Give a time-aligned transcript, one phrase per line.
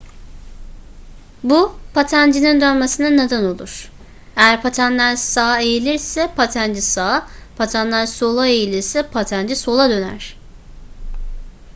[1.43, 3.91] bu patencinin dönmesine neden olur
[4.35, 7.27] eğer patenler sağ eğilirse patenci sağa
[7.57, 10.37] patenler sola eğilirse patenci sola döner